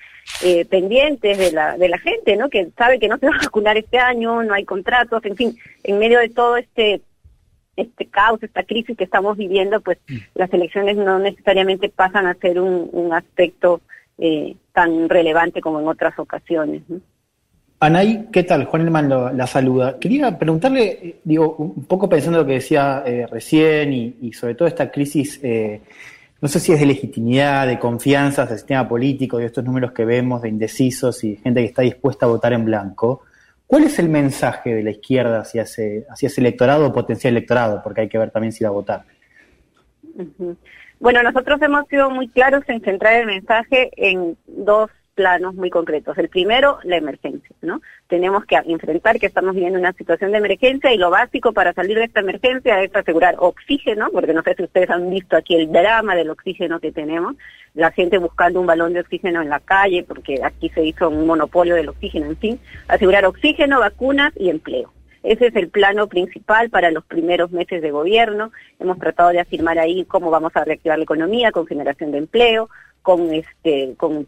eh, 0.43 0.65
pendientes 0.65 1.37
de 1.37 1.51
la, 1.51 1.77
de 1.77 1.89
la 1.89 1.97
gente, 1.97 2.37
¿no? 2.37 2.49
Que 2.49 2.69
sabe 2.77 2.97
que 2.97 3.09
no 3.09 3.17
se 3.17 3.27
va 3.27 3.35
a 3.35 3.45
vacunar 3.45 3.77
este 3.77 3.97
año, 3.97 4.41
no 4.43 4.53
hay 4.53 4.63
contratos, 4.63 5.23
en 5.25 5.35
fin, 5.35 5.57
en 5.83 5.99
medio 5.99 6.19
de 6.19 6.29
todo 6.29 6.55
este 6.55 7.01
este 7.75 8.05
caos, 8.07 8.41
esta 8.43 8.63
crisis 8.63 8.97
que 8.97 9.03
estamos 9.03 9.37
viviendo, 9.37 9.81
pues 9.81 9.97
mm. 10.07 10.17
las 10.35 10.53
elecciones 10.53 10.97
no 10.97 11.19
necesariamente 11.19 11.89
pasan 11.89 12.27
a 12.27 12.35
ser 12.35 12.59
un, 12.59 13.13
aspecto 13.13 13.81
eh, 14.17 14.55
tan 14.71 15.09
relevante 15.09 15.61
como 15.61 15.79
en 15.79 15.87
otras 15.87 16.17
ocasiones. 16.17 16.81
¿no? 16.87 16.99
Anaí, 17.83 18.29
¿qué 18.31 18.43
tal? 18.43 18.63
Juan 18.63 18.83
Elman 18.83 19.09
la 19.09 19.45
saluda. 19.45 19.99
Quería 19.99 20.39
preguntarle, 20.39 20.85
eh, 20.85 21.19
digo, 21.21 21.57
un 21.57 21.83
poco 21.83 22.07
pensando 22.07 22.39
en 22.39 22.43
lo 22.43 22.47
que 22.47 22.53
decía 22.53 23.03
eh, 23.05 23.27
recién 23.29 23.91
y, 23.91 24.31
sobre 24.31 24.55
todo 24.55 24.69
esta 24.69 24.89
crisis, 24.89 25.37
eh, 25.43 25.81
no 26.39 26.47
sé 26.47 26.61
si 26.61 26.71
es 26.71 26.79
de 26.79 26.85
legitimidad, 26.85 27.67
de 27.67 27.77
confianza 27.77 28.45
del 28.45 28.57
sistema 28.57 28.87
político, 28.87 29.37
de 29.37 29.47
estos 29.47 29.65
números 29.65 29.91
que 29.91 30.05
vemos 30.05 30.41
de 30.41 30.47
indecisos 30.47 31.25
y 31.25 31.35
gente 31.35 31.59
que 31.59 31.67
está 31.67 31.81
dispuesta 31.81 32.25
a 32.25 32.29
votar 32.29 32.53
en 32.53 32.63
blanco. 32.63 33.23
¿Cuál 33.73 33.85
es 33.85 33.97
el 33.97 34.07
mensaje 34.07 34.75
de 34.75 34.83
la 34.83 34.91
izquierda 34.91 35.39
hacia 35.39 35.63
ese, 35.63 36.05
hacia 36.07 36.27
ese 36.27 36.41
electorado 36.41 36.85
o 36.85 36.93
potencial 36.93 37.35
electorado? 37.35 37.81
Porque 37.81 38.01
hay 38.01 38.07
que 38.07 38.19
ver 38.19 38.29
también 38.29 38.51
si 38.51 38.63
va 38.63 38.69
a 38.69 38.73
votar. 38.73 39.03
Bueno, 40.99 41.23
nosotros 41.23 41.59
hemos 41.59 41.87
sido 41.87 42.11
muy 42.11 42.27
claros 42.27 42.61
en 42.67 42.81
centrar 42.81 43.15
el 43.15 43.25
mensaje 43.25 43.89
en 43.97 44.37
dos 44.45 44.91
planos 45.13 45.53
muy 45.55 45.69
concretos. 45.69 46.17
El 46.17 46.29
primero, 46.29 46.79
la 46.83 46.97
emergencia, 46.97 47.55
¿no? 47.61 47.81
Tenemos 48.07 48.45
que 48.45 48.55
enfrentar 48.55 49.19
que 49.19 49.27
estamos 49.27 49.53
viviendo 49.53 49.79
una 49.79 49.93
situación 49.93 50.31
de 50.31 50.39
emergencia 50.39 50.93
y 50.93 50.97
lo 50.97 51.09
básico 51.09 51.53
para 51.53 51.73
salir 51.73 51.97
de 51.97 52.05
esta 52.05 52.21
emergencia 52.21 52.81
es 52.81 52.95
asegurar 52.95 53.35
oxígeno, 53.37 54.09
porque 54.11 54.33
no 54.33 54.43
sé 54.43 54.55
si 54.55 54.63
ustedes 54.63 54.89
han 54.89 55.09
visto 55.09 55.37
aquí 55.37 55.55
el 55.55 55.71
drama 55.71 56.15
del 56.15 56.29
oxígeno 56.29 56.79
que 56.79 56.91
tenemos, 56.91 57.35
la 57.73 57.91
gente 57.91 58.17
buscando 58.17 58.59
un 58.59 58.67
balón 58.67 58.93
de 58.93 59.01
oxígeno 59.01 59.41
en 59.41 59.49
la 59.49 59.59
calle, 59.59 60.03
porque 60.03 60.39
aquí 60.43 60.69
se 60.69 60.83
hizo 60.83 61.09
un 61.09 61.25
monopolio 61.25 61.75
del 61.75 61.89
oxígeno, 61.89 62.27
en 62.27 62.37
fin, 62.37 62.59
asegurar 62.87 63.25
oxígeno, 63.25 63.79
vacunas 63.79 64.33
y 64.35 64.49
empleo. 64.49 64.91
Ese 65.23 65.47
es 65.47 65.55
el 65.55 65.69
plano 65.69 66.07
principal 66.07 66.69
para 66.69 66.91
los 66.91 67.05
primeros 67.05 67.49
meses 67.51 67.81
de 67.81 67.91
gobierno. 67.91 68.51
Hemos 68.77 68.99
tratado 68.99 69.29
de 69.29 69.39
afirmar 69.39 69.79
ahí 69.79 70.03
cómo 70.03 70.29
vamos 70.29 70.51
a 70.55 70.65
reactivar 70.65 70.97
la 70.97 71.05
economía 71.05 71.51
con 71.53 71.65
generación 71.65 72.11
de 72.11 72.17
empleo, 72.17 72.69
con 73.01 73.33
este, 73.33 73.93
con 73.95 74.27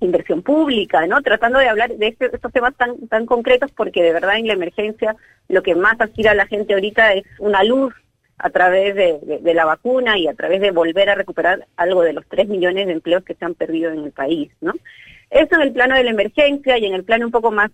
inversión 0.00 0.42
pública, 0.42 1.06
¿no? 1.06 1.22
Tratando 1.22 1.58
de 1.58 1.68
hablar 1.68 1.96
de 1.96 2.08
este, 2.08 2.26
estos 2.32 2.52
temas 2.52 2.74
tan, 2.76 3.08
tan 3.08 3.26
concretos 3.26 3.70
porque 3.72 4.02
de 4.02 4.12
verdad 4.12 4.36
en 4.36 4.46
la 4.46 4.52
emergencia 4.52 5.16
lo 5.48 5.62
que 5.62 5.74
más 5.74 6.00
aspira 6.00 6.32
a 6.32 6.34
la 6.34 6.46
gente 6.46 6.74
ahorita 6.74 7.14
es 7.14 7.24
una 7.38 7.62
luz 7.64 7.94
a 8.38 8.50
través 8.50 8.94
de, 8.94 9.18
de, 9.40 9.54
la 9.54 9.64
vacuna 9.64 10.18
y 10.18 10.26
a 10.26 10.34
través 10.34 10.60
de 10.60 10.70
volver 10.70 11.08
a 11.08 11.14
recuperar 11.14 11.66
algo 11.76 12.02
de 12.02 12.12
los 12.12 12.26
3 12.26 12.48
millones 12.48 12.86
de 12.86 12.92
empleos 12.92 13.24
que 13.24 13.34
se 13.34 13.44
han 13.46 13.54
perdido 13.54 13.90
en 13.90 14.04
el 14.04 14.12
país, 14.12 14.50
¿no? 14.60 14.74
Eso 15.30 15.54
en 15.54 15.62
el 15.62 15.72
plano 15.72 15.96
de 15.96 16.04
la 16.04 16.10
emergencia 16.10 16.76
y 16.76 16.84
en 16.84 16.94
el 16.94 17.04
plano 17.04 17.26
un 17.26 17.32
poco 17.32 17.50
más 17.50 17.70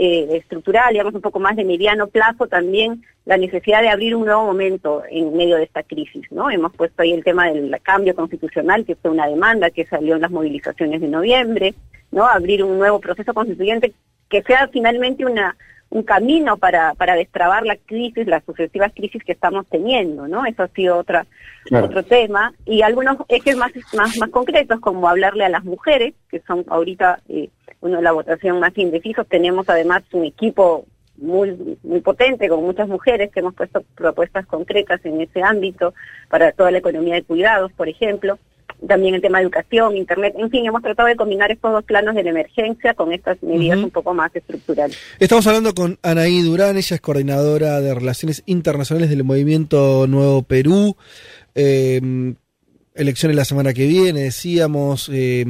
eh, 0.00 0.28
estructural, 0.36 0.92
digamos 0.92 1.12
un 1.12 1.20
poco 1.20 1.40
más 1.40 1.56
de 1.56 1.64
mediano 1.64 2.06
plazo, 2.06 2.46
también 2.46 3.04
la 3.24 3.36
necesidad 3.36 3.82
de 3.82 3.88
abrir 3.88 4.14
un 4.14 4.26
nuevo 4.26 4.44
momento 4.44 5.02
en 5.10 5.36
medio 5.36 5.56
de 5.56 5.64
esta 5.64 5.82
crisis, 5.82 6.30
¿no? 6.30 6.48
Hemos 6.50 6.72
puesto 6.72 7.02
ahí 7.02 7.12
el 7.12 7.24
tema 7.24 7.50
del 7.50 7.76
cambio 7.82 8.14
constitucional, 8.14 8.84
que 8.84 8.94
fue 8.94 9.10
una 9.10 9.26
demanda 9.26 9.70
que 9.70 9.86
salió 9.86 10.14
en 10.14 10.22
las 10.22 10.30
movilizaciones 10.30 11.00
de 11.00 11.08
noviembre, 11.08 11.74
¿no? 12.12 12.28
Abrir 12.28 12.62
un 12.62 12.78
nuevo 12.78 13.00
proceso 13.00 13.34
constituyente 13.34 13.92
que 14.28 14.42
sea 14.42 14.68
finalmente 14.68 15.26
una 15.26 15.56
un 15.90 16.02
camino 16.02 16.58
para, 16.58 16.94
para 16.94 17.14
destrabar 17.14 17.64
la 17.64 17.76
crisis, 17.76 18.26
las 18.26 18.44
sucesivas 18.44 18.92
crisis 18.94 19.22
que 19.24 19.32
estamos 19.32 19.66
teniendo, 19.68 20.28
¿no? 20.28 20.44
Eso 20.44 20.62
ha 20.62 20.68
sido 20.68 20.98
otra, 20.98 21.26
otro 21.72 22.02
tema. 22.02 22.52
Y 22.66 22.82
algunos 22.82 23.16
ejes 23.28 23.56
más, 23.56 23.72
más, 23.94 24.16
más 24.18 24.30
concretos, 24.30 24.80
como 24.80 25.08
hablarle 25.08 25.44
a 25.44 25.48
las 25.48 25.64
mujeres, 25.64 26.14
que 26.30 26.40
son 26.40 26.64
ahorita 26.68 27.20
eh, 27.28 27.48
uno 27.80 27.96
de 27.96 28.02
la 28.02 28.12
votación 28.12 28.60
más 28.60 28.76
indecisos. 28.76 29.26
Tenemos 29.28 29.68
además 29.68 30.02
un 30.12 30.24
equipo 30.24 30.86
muy, 31.16 31.76
muy 31.82 32.00
potente 32.00 32.48
con 32.48 32.62
muchas 32.62 32.88
mujeres 32.88 33.30
que 33.32 33.40
hemos 33.40 33.54
puesto 33.54 33.84
propuestas 33.94 34.46
concretas 34.46 35.00
en 35.04 35.20
ese 35.20 35.42
ámbito 35.42 35.94
para 36.28 36.52
toda 36.52 36.70
la 36.70 36.78
economía 36.78 37.14
de 37.14 37.22
cuidados, 37.22 37.72
por 37.72 37.88
ejemplo. 37.88 38.38
También 38.86 39.16
el 39.16 39.20
tema 39.20 39.38
de 39.38 39.44
educación, 39.44 39.96
internet, 39.96 40.34
en 40.38 40.50
fin, 40.50 40.64
hemos 40.64 40.82
tratado 40.82 41.08
de 41.08 41.16
combinar 41.16 41.50
estos 41.50 41.72
dos 41.72 41.82
planos 41.82 42.14
de 42.14 42.22
la 42.22 42.30
emergencia 42.30 42.94
con 42.94 43.12
estas 43.12 43.42
medidas 43.42 43.78
un 43.78 43.90
poco 43.90 44.14
más 44.14 44.34
estructurales. 44.36 44.96
Estamos 45.18 45.44
hablando 45.48 45.74
con 45.74 45.98
Anaí 46.02 46.42
Durán, 46.42 46.76
ella 46.76 46.94
es 46.94 47.00
coordinadora 47.00 47.80
de 47.80 47.92
Relaciones 47.92 48.44
Internacionales 48.46 49.10
del 49.10 49.24
Movimiento 49.24 50.06
Nuevo 50.06 50.42
Perú. 50.42 50.96
Eh, 51.56 52.00
elecciones 52.94 53.36
la 53.36 53.44
semana 53.44 53.72
que 53.72 53.86
viene, 53.86 54.20
decíamos. 54.20 55.10
Eh, 55.12 55.44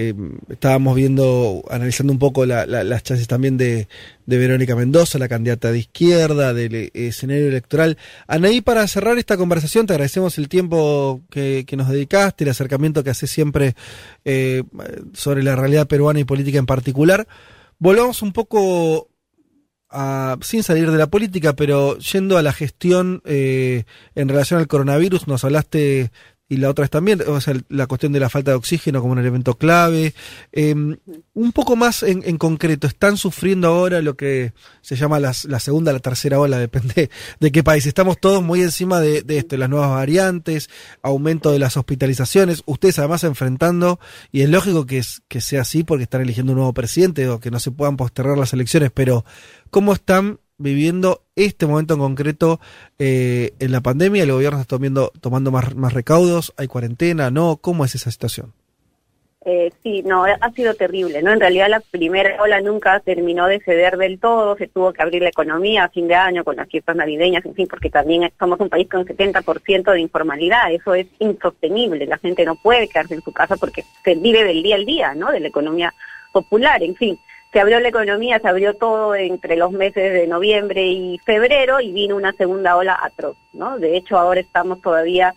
eh, 0.00 0.14
estábamos 0.48 0.94
viendo, 0.94 1.64
analizando 1.68 2.12
un 2.12 2.20
poco 2.20 2.46
las 2.46 3.02
chances 3.02 3.26
también 3.26 3.56
de, 3.56 3.88
Verónica 4.26 4.76
Mendoza, 4.76 5.18
la 5.18 5.26
candidata 5.26 5.72
de 5.72 5.80
izquierda, 5.80 6.54
del 6.54 6.72
eh, 6.76 6.90
escenario 6.94 7.48
electoral. 7.48 7.98
Anaí, 8.28 8.60
para 8.60 8.86
cerrar 8.86 9.18
esta 9.18 9.36
conversación, 9.36 9.86
te 9.86 9.94
agradecemos 9.94 10.38
el 10.38 10.48
tiempo 10.48 11.22
que, 11.30 11.66
nos 11.76 11.88
dedicaste, 11.88 12.44
el 12.44 12.50
acercamiento 12.50 13.02
que 13.02 13.10
haces 13.10 13.28
siempre 13.28 13.74
eh, 14.24 14.62
sobre 15.14 15.42
la 15.42 15.56
realidad 15.56 15.88
peruana 15.88 16.20
y 16.20 16.24
política 16.24 16.60
en 16.60 16.66
particular. 16.66 17.26
Volvamos 17.80 18.22
un 18.22 18.32
poco 18.32 19.08
a, 19.90 20.38
sin 20.42 20.62
salir 20.62 20.92
de 20.92 20.98
la 20.98 21.08
política, 21.08 21.56
pero 21.56 21.98
yendo 21.98 22.38
a 22.38 22.42
la 22.42 22.52
gestión 22.52 23.20
en 23.24 23.84
relación 24.28 24.60
al 24.60 24.68
coronavirus, 24.68 25.26
nos 25.26 25.42
hablaste 25.42 26.12
y 26.50 26.56
la 26.56 26.70
otra 26.70 26.86
es 26.86 26.90
también, 26.90 27.22
o 27.26 27.40
sea, 27.42 27.54
la 27.68 27.86
cuestión 27.86 28.12
de 28.12 28.20
la 28.20 28.30
falta 28.30 28.52
de 28.52 28.56
oxígeno 28.56 29.00
como 29.00 29.12
un 29.12 29.18
elemento 29.18 29.54
clave. 29.54 30.14
Em, 30.50 30.96
un 31.34 31.52
poco 31.52 31.76
más 31.76 32.02
en, 32.02 32.38
concreto, 32.38 32.86
¿están 32.86 33.18
sufriendo 33.18 33.68
ahora 33.68 34.00
lo 34.00 34.16
que 34.16 34.54
se 34.80 34.96
llama 34.96 35.20
la 35.20 35.34
segunda, 35.34 35.92
la 35.92 35.98
tercera 36.00 36.40
ola, 36.40 36.58
depende 36.68 37.10
de 37.38 37.52
qué 37.52 37.62
país? 37.62 37.84
Estamos 37.84 38.18
todos 38.18 38.42
muy 38.42 38.62
encima 38.62 38.98
de, 39.00 39.24
esto, 39.28 39.58
las 39.58 39.68
nuevas 39.68 39.90
variantes, 39.90 40.70
aumento 41.02 41.52
de 41.52 41.58
las 41.58 41.76
hospitalizaciones, 41.76 42.62
ustedes 42.64 42.98
además 42.98 43.24
enfrentando, 43.24 44.00
y 44.32 44.40
es 44.40 44.48
lógico 44.48 44.86
que, 44.86 44.98
es, 44.98 45.22
que 45.28 45.42
sea 45.42 45.62
así 45.62 45.84
porque 45.84 46.04
están 46.04 46.22
eligiendo 46.22 46.52
un 46.52 46.58
nuevo 46.58 46.72
presidente 46.72 47.28
o 47.28 47.40
que 47.40 47.50
no 47.50 47.60
se 47.60 47.72
puedan 47.72 47.98
postergar 47.98 48.38
las 48.38 48.54
elecciones, 48.54 48.90
pero 48.92 49.26
¿cómo 49.70 49.92
están 49.92 50.40
viviendo 50.58 51.22
este 51.36 51.66
momento 51.66 51.94
en 51.94 52.00
concreto 52.00 52.60
eh, 52.98 53.52
en 53.58 53.72
la 53.72 53.80
pandemia? 53.80 54.24
¿El 54.24 54.32
gobierno 54.32 54.60
está 54.60 54.76
tomando, 54.76 55.12
tomando 55.20 55.50
más, 55.50 55.74
más 55.74 55.94
recaudos? 55.94 56.52
¿Hay 56.56 56.66
cuarentena? 56.66 57.30
¿No? 57.30 57.56
¿Cómo 57.56 57.84
es 57.84 57.94
esa 57.94 58.10
situación? 58.10 58.52
Eh, 59.50 59.72
sí, 59.82 60.02
no, 60.02 60.24
ha 60.24 60.50
sido 60.50 60.74
terrible, 60.74 61.22
¿no? 61.22 61.32
En 61.32 61.40
realidad 61.40 61.70
la 61.70 61.80
primera 61.80 62.42
ola 62.42 62.60
nunca 62.60 63.00
terminó 63.00 63.46
de 63.46 63.60
ceder 63.60 63.96
del 63.96 64.18
todo, 64.18 64.56
se 64.56 64.66
tuvo 64.66 64.92
que 64.92 65.00
abrir 65.00 65.22
la 65.22 65.30
economía 65.30 65.84
a 65.84 65.88
fin 65.88 66.06
de 66.06 66.16
año 66.16 66.44
con 66.44 66.56
las 66.56 66.68
fiestas 66.68 66.96
navideñas, 66.96 67.46
en 67.46 67.54
fin, 67.54 67.66
porque 67.66 67.88
también 67.88 68.30
somos 68.38 68.60
un 68.60 68.68
país 68.68 68.88
con 68.90 69.06
70% 69.06 69.92
de 69.92 70.00
informalidad, 70.00 70.70
eso 70.70 70.92
es 70.94 71.06
insostenible, 71.20 72.04
la 72.04 72.18
gente 72.18 72.44
no 72.44 72.56
puede 72.56 72.88
quedarse 72.88 73.14
en 73.14 73.22
su 73.22 73.32
casa 73.32 73.56
porque 73.56 73.84
se 74.04 74.16
vive 74.16 74.44
del 74.44 74.62
día 74.62 74.74
al 74.74 74.84
día, 74.84 75.14
¿no? 75.14 75.30
De 75.30 75.40
la 75.40 75.48
economía 75.48 75.94
popular, 76.32 76.82
en 76.82 76.96
fin 76.96 77.18
se 77.52 77.60
abrió 77.60 77.80
la 77.80 77.88
economía, 77.88 78.38
se 78.38 78.48
abrió 78.48 78.74
todo 78.74 79.14
entre 79.14 79.56
los 79.56 79.72
meses 79.72 80.12
de 80.12 80.26
noviembre 80.26 80.86
y 80.86 81.18
febrero 81.18 81.80
y 81.80 81.92
vino 81.92 82.16
una 82.16 82.32
segunda 82.32 82.76
ola 82.76 82.98
atroz, 83.02 83.36
¿no? 83.52 83.78
De 83.78 83.96
hecho, 83.96 84.18
ahora 84.18 84.40
estamos 84.40 84.80
todavía 84.82 85.34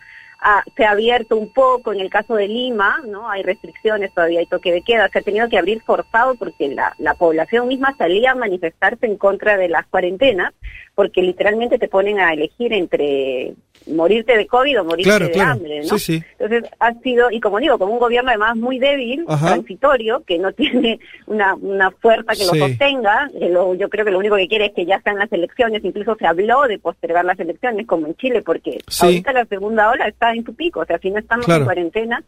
se 0.76 0.84
ha 0.84 0.90
abierto 0.90 1.36
un 1.36 1.52
poco 1.52 1.92
en 1.92 2.00
el 2.00 2.10
caso 2.10 2.34
de 2.34 2.48
Lima, 2.48 3.00
¿no? 3.06 3.30
Hay 3.30 3.42
restricciones, 3.42 4.12
todavía 4.12 4.40
hay 4.40 4.46
toque 4.46 4.72
de 4.72 4.82
queda, 4.82 5.08
se 5.08 5.20
ha 5.20 5.22
tenido 5.22 5.48
que 5.48 5.58
abrir 5.58 5.82
forzado 5.82 6.34
porque 6.34 6.68
la, 6.68 6.94
la 6.98 7.14
población 7.14 7.68
misma 7.68 7.94
salía 7.96 8.32
a 8.32 8.34
manifestarse 8.34 9.06
en 9.06 9.16
contra 9.16 9.56
de 9.56 9.68
las 9.68 9.86
cuarentenas, 9.86 10.52
porque 10.94 11.22
literalmente 11.22 11.78
te 11.78 11.88
ponen 11.88 12.18
a 12.18 12.32
elegir 12.32 12.72
entre 12.72 13.54
morirte 13.86 14.36
de 14.36 14.46
COVID 14.46 14.80
o 14.80 14.84
morirte 14.84 15.28
de 15.28 15.40
hambre, 15.40 15.80
¿no? 15.80 15.96
Entonces 16.38 16.70
ha 16.78 16.94
sido, 17.00 17.30
y 17.30 17.40
como 17.40 17.58
digo, 17.58 17.78
con 17.78 17.90
un 17.90 17.98
gobierno 17.98 18.30
además 18.30 18.56
muy 18.56 18.78
débil, 18.78 19.24
transitorio, 19.26 20.22
que 20.24 20.38
no 20.38 20.52
tiene 20.52 21.00
una, 21.26 21.54
una 21.54 21.90
fuerza 21.90 22.32
que 22.34 22.44
lo 22.44 22.66
sostenga, 22.66 23.30
yo 23.32 23.88
creo 23.88 24.04
que 24.04 24.10
lo 24.10 24.18
único 24.18 24.36
que 24.36 24.48
quiere 24.48 24.66
es 24.66 24.72
que 24.72 24.86
ya 24.86 24.96
están 24.96 25.18
las 25.18 25.32
elecciones, 25.32 25.84
incluso 25.84 26.14
se 26.16 26.26
habló 26.26 26.62
de 26.62 26.78
postergar 26.78 27.24
las 27.24 27.38
elecciones 27.40 27.86
como 27.86 28.06
en 28.06 28.14
Chile, 28.16 28.42
porque 28.42 28.78
ahorita 29.00 29.32
la 29.32 29.46
segunda 29.46 29.90
ola 29.90 30.08
está 30.08 30.31
en 30.36 30.44
su 30.44 30.54
pico, 30.54 30.80
o 30.80 30.84
sea, 30.84 30.98
si 30.98 31.10
no 31.10 31.18
estamos 31.18 31.48
en 31.48 31.64
cuarentena 31.64 32.22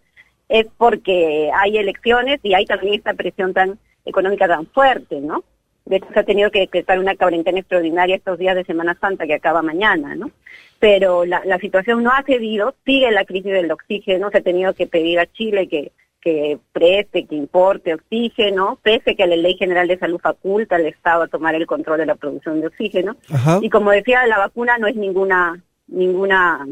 es 0.49 0.67
porque 0.77 1.51
hay 1.55 1.79
elecciones 1.79 2.41
y 2.43 2.55
hay 2.55 2.67
también 2.67 2.95
esta 2.95 3.15
presión 3.15 3.55
tan 3.55 3.79
económica 4.05 4.47
tan 4.47 4.67
fuerte, 4.67 5.21
¿no? 5.21 5.43
De 5.87 5.97
hecho, 5.97 6.07
se 6.13 6.21
ha 6.21 6.25
tenido 6.25 6.51
que 6.51 6.61
decretar 6.61 6.99
una 6.99 7.15
cuarentena 7.15 7.59
extraordinaria 7.59 8.17
estos 8.17 8.39
días 8.39 8.55
de 8.57 8.65
Semana 8.65 8.97
Santa 8.99 9.27
que 9.27 9.35
acaba 9.35 9.63
mañana, 9.63 10.15
¿no? 10.15 10.31
Pero 10.79 11.25
la, 11.25 11.43
la 11.45 11.59
situación 11.59 12.03
no 12.03 12.11
ha 12.11 12.23
cedido, 12.23 12.75
sigue 12.87 13.11
la 13.11 13.25
crisis 13.25 13.53
del 13.53 13.71
oxígeno, 13.71 14.31
se 14.31 14.39
ha 14.39 14.43
tenido 14.43 14.73
que 14.75 14.87
pedir 14.87 15.19
a 15.19 15.27
Chile 15.27 15.69
que, 15.69 15.93
que 16.21 16.59
preste, 16.73 17.27
que 17.27 17.35
importe 17.35 17.95
oxígeno, 17.95 18.79
pese 18.83 19.15
que 19.15 19.27
la 19.27 19.37
Ley 19.37 19.57
General 19.59 19.87
de 19.87 19.99
Salud 19.99 20.21
faculta 20.21 20.77
al 20.77 20.87
Estado 20.87 21.25
a 21.25 21.29
tomar 21.29 21.55
el 21.55 21.67
control 21.67 21.99
de 21.99 22.07
la 22.07 22.15
producción 22.15 22.63
de 22.63 22.69
oxígeno. 22.69 23.17
Y 23.61 23.69
como 23.69 23.91
decía, 23.91 24.27
la 24.27 24.39
vacuna 24.39 24.79
no 24.79 24.87
es 24.87 24.97
ninguna 24.97 25.63
ninguna 25.87 26.67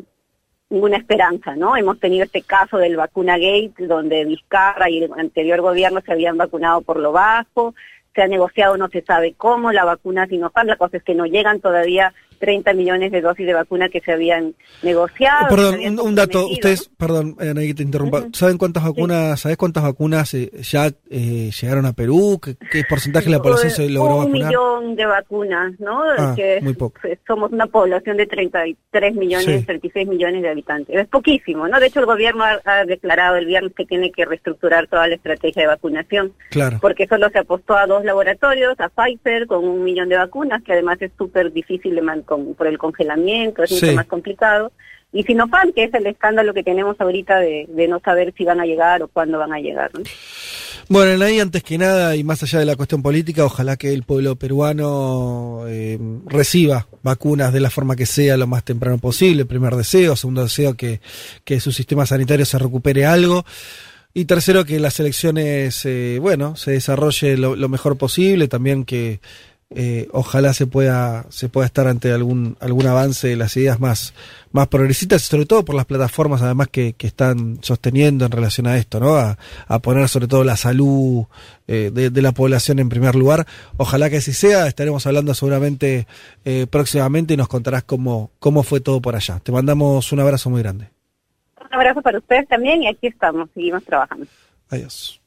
ninguna 0.72 0.96
esperanza, 0.96 1.54
¿no? 1.54 1.76
Hemos 1.76 2.00
tenido 2.00 2.24
este 2.24 2.42
caso 2.42 2.78
del 2.78 2.96
vacuna 2.96 3.36
gate, 3.36 3.74
donde 3.86 4.24
Vizcarra 4.24 4.88
y 4.88 5.04
el 5.04 5.12
anterior 5.16 5.60
gobierno 5.60 6.00
se 6.00 6.12
habían 6.12 6.38
vacunado 6.38 6.80
por 6.80 6.98
lo 6.98 7.12
bajo, 7.12 7.74
se 8.14 8.22
ha 8.22 8.26
negociado, 8.26 8.76
no 8.76 8.88
se 8.88 9.02
sabe 9.02 9.34
cómo, 9.36 9.70
la 9.70 9.84
vacuna 9.84 10.26
Sinopharm, 10.26 10.68
la 10.68 10.76
cosa 10.76 10.96
es 10.96 11.02
que 11.02 11.14
no 11.14 11.26
llegan 11.26 11.60
todavía 11.60 12.14
30 12.42 12.72
millones 12.72 13.12
de 13.12 13.20
dosis 13.20 13.46
de 13.46 13.54
vacuna 13.54 13.88
que 13.88 14.00
se 14.00 14.10
habían 14.10 14.56
negociado. 14.82 15.46
Perdón, 15.48 16.00
un, 16.00 16.14
dato, 16.16 16.48
ustedes, 16.48 16.88
perdón, 16.88 17.36
Ana, 17.38 17.60
que 17.60 17.72
te 17.72 17.84
interrumpa, 17.84 18.24
¿saben 18.32 18.58
cuántas 18.58 18.82
vacunas, 18.82 19.38
sabes 19.38 19.56
cuántas 19.56 19.84
vacunas 19.84 20.34
eh, 20.34 20.50
ya 20.60 20.88
eh, 21.08 21.50
llegaron 21.52 21.86
a 21.86 21.92
Perú? 21.92 22.40
¿Qué, 22.42 22.82
porcentaje 22.88 23.26
de 23.26 23.30
la 23.30 23.42
población 23.42 23.70
se 23.70 23.88
logró 23.88 24.16
un 24.16 24.24
vacunar? 24.24 24.42
Un 24.42 24.48
millón 24.48 24.96
de 24.96 25.06
vacunas, 25.06 25.72
¿no? 25.78 26.02
Ah, 26.18 26.34
muy 26.62 26.74
poco. 26.74 27.00
Somos 27.28 27.52
una 27.52 27.66
población 27.66 28.16
de 28.16 28.26
33 28.26 29.14
millones, 29.14 29.64
36 29.64 30.08
millones 30.08 30.42
de 30.42 30.48
habitantes. 30.48 30.96
Es 30.96 31.06
poquísimo, 31.06 31.68
¿no? 31.68 31.78
De 31.78 31.86
hecho, 31.86 32.00
el 32.00 32.06
gobierno 32.06 32.42
ha, 32.42 32.84
declarado 32.84 33.36
el 33.36 33.46
viernes 33.46 33.72
que 33.76 33.84
tiene 33.84 34.10
que 34.10 34.24
reestructurar 34.24 34.88
toda 34.88 35.06
la 35.06 35.14
estrategia 35.14 35.62
de 35.62 35.68
vacunación. 35.68 36.32
Claro. 36.50 36.78
Porque 36.80 37.06
solo 37.06 37.28
se 37.30 37.38
apostó 37.38 37.76
a 37.76 37.86
dos 37.86 38.04
laboratorios, 38.04 38.74
a 38.80 38.88
Pfizer 38.88 39.46
con 39.46 39.64
un 39.64 39.84
millón 39.84 40.08
de 40.08 40.16
vacunas, 40.16 40.60
que 40.64 40.72
además 40.72 41.00
es 41.00 41.12
súper 41.16 41.52
difícil 41.52 41.94
de 41.94 42.02
mantener 42.02 42.31
por 42.38 42.66
el 42.66 42.78
congelamiento, 42.78 43.62
es 43.62 43.72
mucho 43.72 43.92
más 43.94 44.06
complicado. 44.06 44.72
Y 45.12 45.24
Sinopharm, 45.24 45.72
que 45.72 45.84
es 45.84 45.94
el 45.94 46.06
escándalo 46.06 46.54
que 46.54 46.62
tenemos 46.62 46.98
ahorita 46.98 47.38
de, 47.38 47.66
no 47.88 48.00
saber 48.00 48.32
si 48.36 48.44
van 48.44 48.60
a 48.60 48.64
llegar 48.64 49.02
o 49.02 49.08
cuándo 49.08 49.38
van 49.38 49.52
a 49.52 49.58
llegar. 49.58 49.90
Bueno, 50.88 51.22
ahí 51.24 51.38
antes 51.38 51.62
que 51.62 51.76
nada, 51.76 52.16
y 52.16 52.24
más 52.24 52.42
allá 52.42 52.60
de 52.60 52.64
la 52.64 52.76
cuestión 52.76 53.02
política, 53.02 53.44
ojalá 53.44 53.76
que 53.76 53.92
el 53.92 54.04
pueblo 54.04 54.36
peruano 54.36 55.64
eh, 55.68 55.98
reciba 56.26 56.86
vacunas 57.02 57.52
de 57.52 57.60
la 57.60 57.68
forma 57.68 57.94
que 57.94 58.06
sea 58.06 58.38
lo 58.38 58.46
más 58.46 58.64
temprano 58.64 58.96
posible. 58.98 59.44
Primer 59.44 59.76
deseo, 59.76 60.16
segundo 60.16 60.44
deseo, 60.44 60.74
que, 60.74 61.00
que 61.44 61.60
su 61.60 61.72
sistema 61.72 62.06
sanitario 62.06 62.46
se 62.46 62.58
recupere 62.58 63.04
algo. 63.04 63.44
Y 64.14 64.26
tercero, 64.26 64.66
que 64.66 64.78
las 64.78 65.00
elecciones, 65.00 65.86
eh, 65.86 66.18
bueno, 66.20 66.54
se 66.54 66.72
desarrolle 66.72 67.38
lo, 67.38 67.68
mejor 67.70 67.96
posible, 67.96 68.46
también 68.46 68.84
que 68.84 69.20
eh, 69.74 70.08
ojalá 70.12 70.52
se 70.52 70.66
pueda 70.66 71.26
se 71.30 71.48
pueda 71.48 71.66
estar 71.66 71.86
ante 71.86 72.12
algún 72.12 72.56
algún 72.60 72.86
avance 72.86 73.28
de 73.28 73.36
las 73.36 73.56
ideas 73.56 73.80
más 73.80 74.14
más 74.52 74.68
progresistas 74.68 75.22
sobre 75.22 75.46
todo 75.46 75.64
por 75.64 75.74
las 75.74 75.86
plataformas 75.86 76.42
además 76.42 76.68
que, 76.68 76.92
que 76.92 77.06
están 77.06 77.58
sosteniendo 77.62 78.26
en 78.26 78.32
relación 78.32 78.66
a 78.66 78.76
esto 78.76 79.00
no 79.00 79.16
a, 79.16 79.38
poner 79.80 80.08
sobre 80.08 80.28
todo 80.28 80.44
la 80.44 80.56
salud 80.56 81.24
eh, 81.66 81.90
de, 81.92 82.22
la 82.22 82.32
población 82.32 82.78
en 82.78 82.88
primer 82.88 83.14
lugar. 83.14 83.46
Ojalá 83.76 84.10
que 84.10 84.18
así 84.18 84.32
sea 84.32 84.66
estaremos 84.66 85.06
hablando 85.06 85.34
seguramente 85.34 86.06
eh, 86.44 86.66
próximamente 86.68 87.34
y 87.34 87.36
nos 87.36 87.48
contarás 87.48 87.82
cómo 87.84 88.30
cómo 88.38 88.62
fue 88.62 88.80
todo 88.80 89.00
por 89.00 89.16
allá. 89.16 89.40
Te 89.40 89.52
mandamos 89.52 90.12
un 90.12 90.20
abrazo 90.20 90.50
muy 90.50 90.62
grande. 90.62 90.90
Un 91.58 91.74
abrazo 91.74 92.02
para 92.02 92.18
ustedes 92.18 92.46
también 92.46 92.82
y 92.82 92.88
aquí 92.88 93.06
estamos 93.06 93.48
seguimos 93.54 93.82
trabajando. 93.84 94.26
Adiós 94.68 95.18